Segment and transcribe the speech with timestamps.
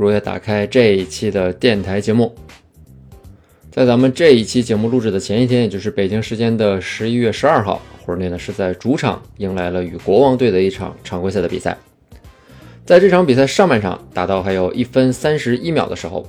[0.00, 2.34] 如约打开这一期的电台节目。
[3.70, 11.76] 在咱们这一期节目录制的前一天，也就是北京时间的十一月十二号，湖人队呢是在主场迎来了与国王队的一场常规赛的比赛。
[12.86, 16.26] 在这场比赛上半场打到还有一分三十一秒的时候，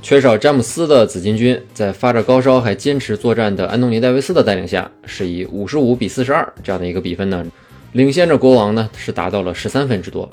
[0.00, 7.44] 缺少詹姆斯的紫金军在发着高烧还坚持作战的安东尼戴维斯的带领下，是以五十五比四十二这样的一个比分呢。
[7.92, 10.26] 领先着国王呢，是达到了十三分之多，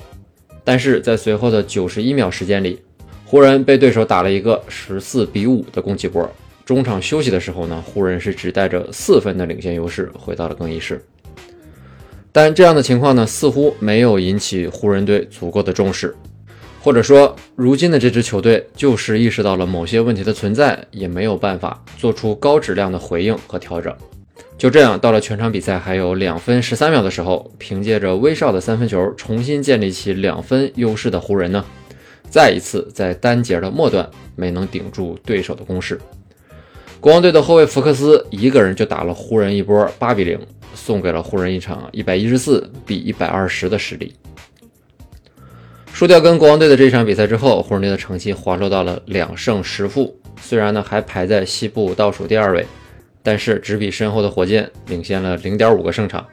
[0.68, 2.78] 但是在随后的九十一秒时间里，
[3.24, 6.30] 湖人被对手打了一个十四比五的攻击波。
[6.66, 11.02] 中场休息的时候呢，湖人是只带着四分的领先优势回到了更衣室。
[12.30, 16.14] 但这样的情况呢，似乎没有引起湖人队足够的重视，
[16.82, 23.90] 或者说，如今的这支球队就是意识到了某些问题的存在，也没有办法做出高质量的回应和调整。
[24.58, 31.64] 就这样，到了全场比赛还有两分十三秒的时候，凭借着威少的三分球重新建立起两分优势的湖人呢，
[32.28, 36.00] 再一次在单节的末段没能顶住对手的攻势。
[36.98, 40.36] 国王队的后卫福克斯一个人就打了湖人一波八比零，
[40.74, 44.12] 送给了湖人一场一百一十四比一百二十的实力。
[45.92, 52.66] 输掉跟国王队的这场比赛之后，湖人队的成绩滑落到了两胜十负，虽然呢还排在西部倒数第二位。
[53.28, 56.26] 但是只比身后的火箭领先了零点五个胜场，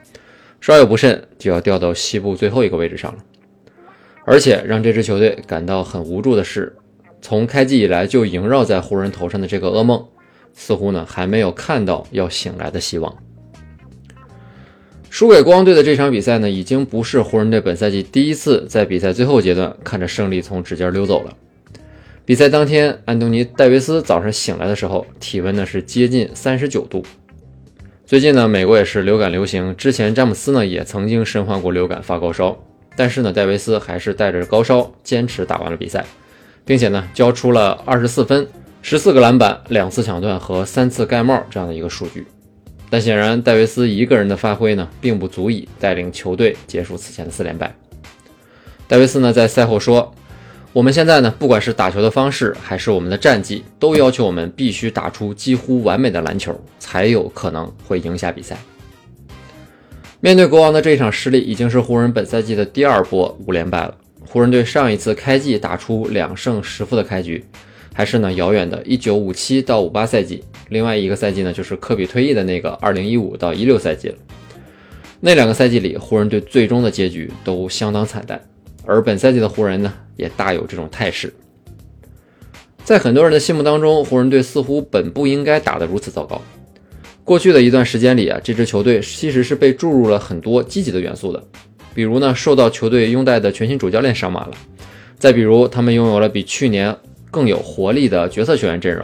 [0.62, 3.20] 稍有不慎就要掉到西部最后一个位置上了。
[4.24, 6.74] 而且让这支球队感到很无助的是，
[7.22, 10.08] 从开季以来就萦绕在湖人头上的这个噩梦，
[10.54, 13.14] 似乎呢还没有看到要醒来的希望。
[15.10, 21.36] 输给国王队的这场比赛呢，已经不是湖人队本赛季第一次在比赛最后阶段看着胜利从指尖溜走了。
[22.26, 27.06] 比赛当天，安东尼·戴维斯早上醒来的时候，体温呢是接近三十九度。
[28.04, 32.58] 最近呢，美国也是流感流行，之前詹姆斯呢也曾经身患过流感发高烧，
[32.96, 36.04] 但是呢，戴维斯还是带着高烧坚持打完了比赛，
[36.66, 38.48] 并且呢交出了二十四分、
[38.82, 42.26] 十四个篮板、两次抢断和三次盖帽这样的一个数据。
[42.90, 47.72] 但显然，戴维斯一个人的发挥呢，并不足以带领球队结束此前的四连败。
[48.88, 50.12] 戴维斯呢在赛后说。
[50.76, 58.58] 我们现在呢，不管是打球的方式，还是我们的战绩，都要求我们必须打出几乎完美的篮球，才有可能会赢下比赛。
[60.20, 63.96] 面对国王的这一场失利，已经是湖人本赛季的第二波五连败了。
[64.28, 67.42] 湖人队上一次开季打出两胜十负的开局，
[67.94, 70.44] 还是呢遥远的1957到58赛季。
[70.68, 74.16] 另外一个赛季呢，就是科比退役的那个2015到16赛季了。
[75.22, 78.42] 那两个赛季里，湖人队最终的结局都相当惨淡。
[78.86, 81.34] 而本赛季的湖人呢，也大有这种态势。
[82.84, 86.42] 在很多人的心目当中，湖人队似乎本不应该打得如此糟糕。
[87.24, 91.44] 过去的一段时间里啊，这支球队其实是被注入了很多积极的元素的，
[91.96, 94.52] 比如呢，受到球队拥戴的全新主教练上马了；
[95.18, 96.96] 再比如，他们拥有了比去年
[97.32, 99.04] 更有活力的角色球员阵容；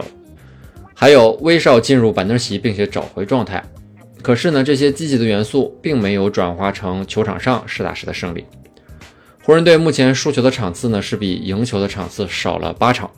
[0.94, 3.60] 还有威少进入板凳席并且找回状态。
[4.22, 8.44] 可是呢，这些积极的元素并没有转化成球场上实打实的胜利。
[9.44, 13.10] 湖人队目前输球的场次呢，是比赢球的场次少了八场。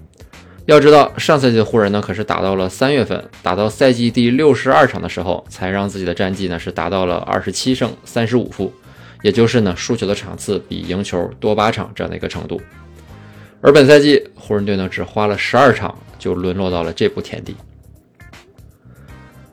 [0.65, 8.73] 要知道，上赛季的湖人呢，可是打到了三月份，打到赛季第六十二场的时候，才让自己的战绩呢是达到了二十七胜三十五负，
[9.21, 12.59] 也就是呢输球的场次比赢球多八场这样的一个程度。
[13.61, 17.55] 而本赛季湖人队呢，只花了十二场就沦落到了这步田地。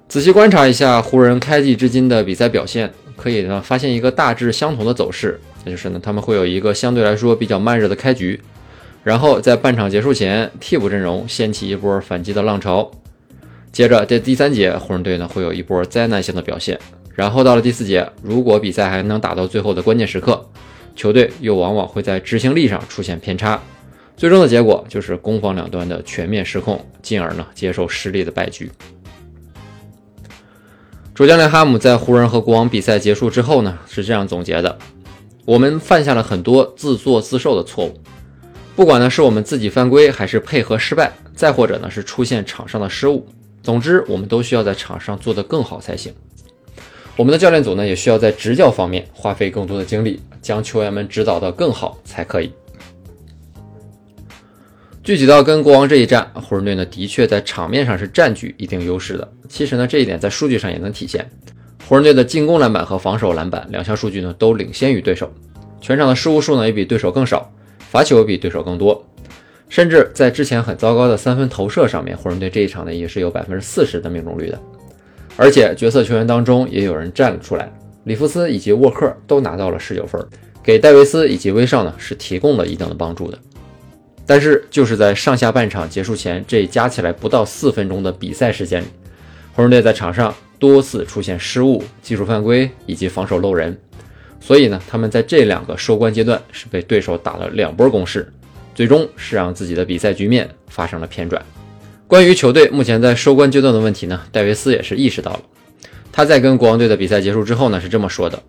[0.07, 5.37] 仔细观察一下湖人开季至今的比赛表现，可以呢发现一个大致相同的走势。
[5.63, 8.39] 那就是呢，他们会有一个相对来说比较慢热的开局，
[9.03, 12.89] 然后在半场结束前，替补阵容掀起一波反击的浪潮。
[13.71, 16.77] 接着在第三节，湖人队呢会有一波灾难性的表现，
[17.15, 20.45] 然后到了第四节，如果比赛还能打到最后的关键时刻，
[20.95, 23.57] 球队又往往会在执行力上出现偏差，
[24.17, 28.69] 最终的结果就是攻防两端的全面失控，进而呢接受失利的败局。
[31.13, 34.77] 主教练哈姆在湖人和国王比赛结束之后呢是这样总结的。
[35.45, 37.99] 我们犯下了很多自作自受的错误，
[38.75, 43.27] 不管呢是我们自己犯规，还是配合失败，再或者呢是出现场上的失误，
[43.63, 46.13] 总之我们都需要在场上做得更好才行。
[47.17, 52.51] 我们的教练组呢也需要在执教方面花费更多的精力，将球员们指导得更好才可以。
[55.03, 59.27] 具体到跟国王这一战，湖人队呢的确在场面上是占据一定优势的。
[59.49, 61.27] 其实呢，这一点在数据上也能体现。
[61.91, 65.29] 湖人队的进攻篮板和防守篮板两项数据呢都领先于对手，
[65.81, 69.05] 全场的失误数呢也比对手更少，罚球比对手更多。
[69.67, 74.57] 甚至在之前很糟糕的三分投射上面，湖人队这一场呢也是有百分之四十的命中率的。
[75.35, 77.69] 而且角色球员当中也有人站了出来，
[78.05, 80.25] 里弗斯以及沃克都拿到了十九分，
[80.63, 83.37] 给戴维斯以及威少呢是提供了一定的帮助的。
[84.25, 88.85] 但是就是在上下半场结束前这加起来不到四分钟的比赛时间里，
[89.53, 93.75] 湖人队在场上多次出现失误、技术犯规以及防守漏人，
[94.39, 98.31] 所以呢他们在这两个收官阶段是被对手打了两波攻势。
[98.73, 101.43] 最终是让自己的比赛局面发生了偏转。
[102.07, 105.41] 关于球队目前在收官阶段的问题呢，戴维斯也是意识到了。
[106.11, 108.41] 他在跟国王队的比赛结束之后呢，是这么说的：“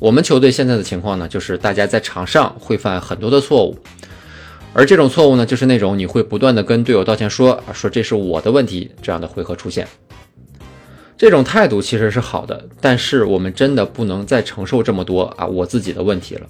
[0.00, 3.76] 我们球队现在的情况呢，就是大家在场上会犯很多的错误，
[4.72, 9.86] 而这种错误呢，就是那种你会不断的跟队友道歉说啊，说这是我的问题这样的回合出现。
[11.16, 16.46] 这种态度其实是好的，但是我们真的不能再承受这么多啊我自己的问题了。”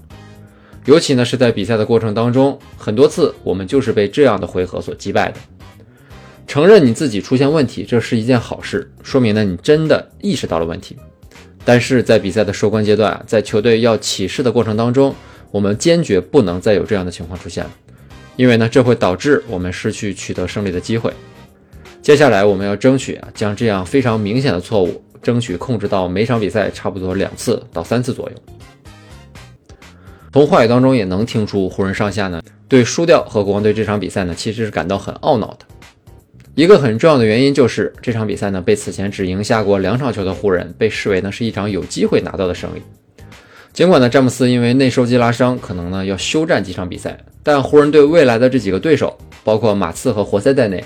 [0.87, 5.39] 尤其呢是在比赛的过程当中，很多次我们就是被这样的回合所击败的。
[6.47, 10.97] 承认你自己出现问题，这是一件好事，说明呢你真的意识到了问题。
[11.65, 15.13] 但是在比赛的收官阶段，在球队要起势的过程当中，
[15.51, 17.71] 我们坚决不能再有这样的情况出现了，
[18.37, 21.13] 因为呢这会导致我们失去取得胜利的机会。
[22.07, 28.37] 接下来我们要争取啊将这样非常明显的错误，争取控制到每场比赛差不多两次到三次左右。
[30.33, 35.67] 从话语当中也能听出，湖人上下呢对输掉和国王队这场比赛呢，其实是感到很懊恼的。
[36.55, 42.81] 一个很重要的原因就是这场比赛呢，被此前只赢下过两场球的湖人被视为呢是一场有机会拿到的胜利。
[43.73, 50.85] 尽管呢詹姆斯因为内收肌拉伤，可能呢要休战几场比赛，但湖人队未来的这几个对手，包括马刺和活塞在内，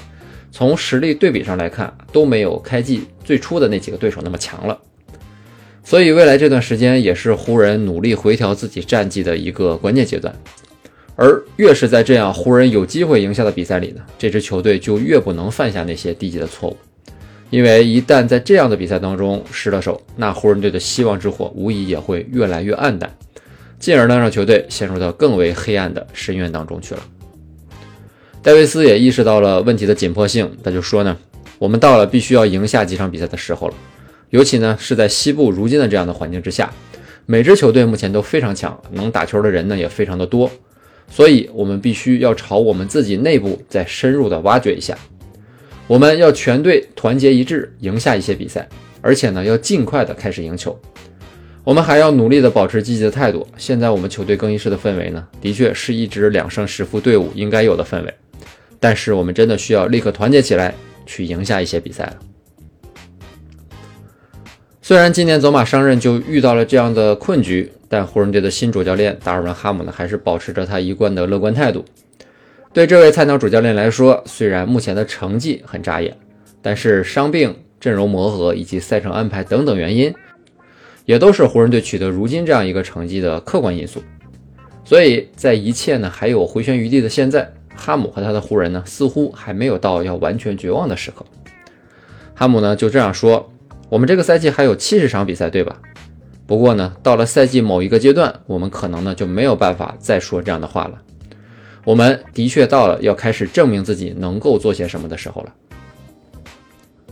[0.53, 4.79] 从实力对比上来看，都没有开季最初的那几个对手那么强了。
[5.83, 10.33] 所以未来这段时间也是湖人努力回调自己战绩的一个关键阶段，
[11.17, 16.77] 而越是在这样湖人有机会赢下的比赛里呢，这支球队就越不能犯下那些低级的错误，
[17.49, 23.13] 因为一旦在这样的比赛当中失了手，那湖人队的希望之火无疑也会越来越暗淡，
[23.79, 27.03] 进而呢让球队陷入到更为黑暗的深渊当中去了。
[28.43, 31.15] 戴维斯也意识到了问题的紧迫性，他就说呢，
[31.59, 33.75] 我们到了必须要赢下几场比赛的时候了。
[34.31, 36.73] 尤其呢是在西部如今的这样的环境之下，
[37.27, 40.51] 每支球队目前都非常强，能打球的人呢也非常的多，
[41.11, 44.97] 所以我们必须要朝我们自己内部再深入的挖掘一下。
[45.87, 48.67] 我们要全队团结一致，赢下一些比赛，
[49.03, 50.81] 而且呢要尽快的开始赢球。
[51.63, 53.47] 我们还要努力的保持积极的态度。
[53.59, 58.15] 现在我们球队更衣室的氛围呢，的确是一支两胜十负队伍应该有的氛围，
[58.81, 60.75] 但是我们真的需要立刻团结起来，
[61.07, 62.17] 去赢下一些比赛了。
[64.83, 71.85] 虽然今年走马上任就遇到了这样的困局，但湖人队的新主教练达尔文·哈姆呢，还是保持着他一贯的乐观态度。
[72.73, 76.17] 对这位菜鸟主教练来说，虽然目前的成绩很扎眼，
[76.63, 80.13] 但是伤病、阵容磨合以及赛程安排等等原因，
[81.05, 84.03] 也都是湖人队取得如今这样一个成绩的客观因素。
[84.85, 91.25] 所以在一切呢还有回旋余地的现在，哈姆和他的湖人呢，似乎还没有到要完全绝望的时刻。
[92.35, 93.51] 哈姆呢就这样说。
[93.89, 95.77] 我们这个赛季还有七十场比赛，对吧？
[96.47, 101.01] 不过呢，到了赛季某一个阶段，我们可能呢就没有办法再说这样的话了。
[101.85, 105.55] 我们的确到了要开始证明自己能够做些什么的时候了。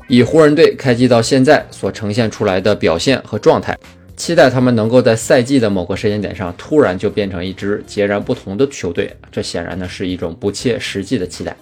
[0.07, 3.77] 以湖人队开季到现在所呈现出来的表现和状态，
[4.19, 11.57] 期待他们能够在赛季的某个时间点上突然就变成一支截然不同的球队，这显然呢是一种不切实际的期待。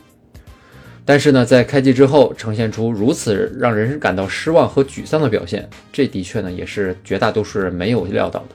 [1.05, 8.49] 但是呢，在开季之后呈现出如此让人感到失望和沮丧的表现，这的确呢也是绝大多数人没有料到的。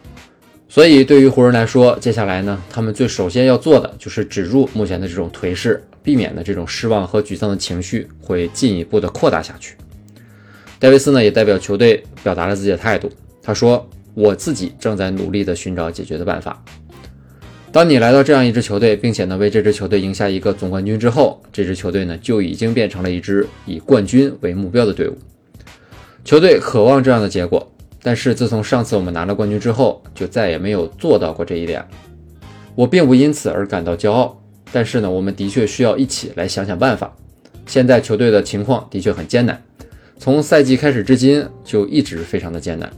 [0.67, 9.75] 所以对于湖人来说，接下来呢，他们最首先要做的就是止住目前的这种颓势，避免呢这种失望和沮丧的情绪会进一步的扩大下去。
[10.79, 13.09] 戴维斯呢也代表球队表达了自己的态度，
[13.41, 16.63] 他说：“我自己正在努力的寻找解决的办法。”
[17.71, 25.17] 当你来到这样一支球队，并且呢为这支球队赢下一个总冠军之后，这支球队呢就已经变成了一支以冠军为目标的队伍。
[26.25, 27.71] 球队渴望这样的结果，
[28.03, 31.83] 但是自从上次我们拿了冠军之后，就再也没有做到过这一点。
[32.75, 34.37] 我并不因此而感到骄傲，
[34.73, 37.15] 但是呢，我们的确需要一起来想想办法。
[37.65, 39.63] 现在球队的情况的确很艰难，
[40.17, 42.91] 从赛季开始至今就一直非常的艰难。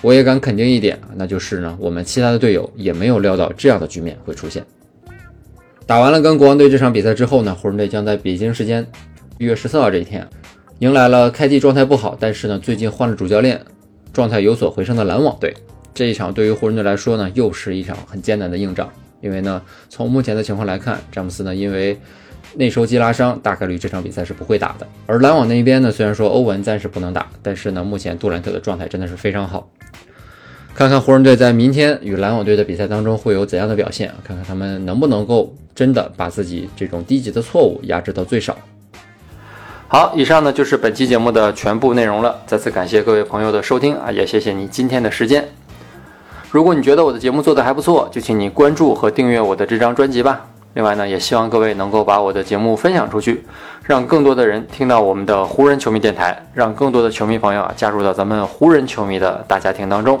[0.00, 4.64] 我也敢肯定一点那就是呢，我们其他的队友也没有料到这样的局面会出现。
[5.86, 8.86] 打完了跟国王队这场比赛之后呢，湖人队将在北京时间
[9.38, 10.28] 一月十四号这一天，
[10.80, 13.60] 迎来了开季状态不好，但是呢最近换了主教练，
[14.12, 15.52] 状态有所回升的篮网队。
[15.94, 18.88] 这一场对于湖人队来说呢，又是一场很艰难的硬仗，
[19.20, 21.98] 因为呢从目前的情况来看，詹姆斯呢因为
[22.54, 24.86] 内收肌拉伤，大概率这场比赛是不会打的。
[25.06, 29.68] 而篮网那一边呢，虽然说欧文暂时不能打，但是呢目前杜兰特的状态真的是非常好。
[30.78, 38.56] 看看湖人队在明天与篮网队的比赛当中会有怎样的表现，看看他们能不能够真的把自己这种低级的错误压制到最少。
[39.88, 42.32] 好，以上呢就是本期节目的全部内容了。
[42.46, 45.48] 再次感谢各位朋友的收听啊，也谢谢你今天的时间。
[46.52, 50.46] 如果你觉得我的节目做得还不错，就请你关注和订阅我的这张专辑吧。
[50.74, 53.44] 另外呢，也希望各位能够把我的节目分享出去，
[53.82, 60.20] 让更多的人听到我们的湖人球迷电台，让更多的球迷朋友啊加入到咱们湖人球迷的大家庭当中。